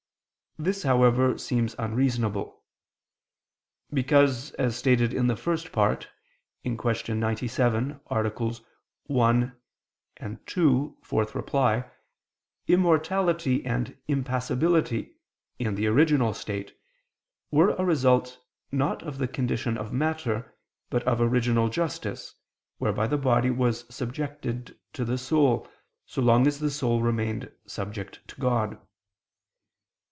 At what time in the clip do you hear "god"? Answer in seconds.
28.39-28.77